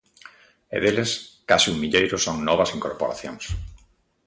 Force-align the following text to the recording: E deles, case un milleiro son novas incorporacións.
E 0.75 0.77
deles, 0.83 1.11
case 1.49 1.67
un 1.73 1.77
milleiro 1.81 2.17
son 2.25 2.35
novas 2.49 2.73
incorporacións. 2.77 3.43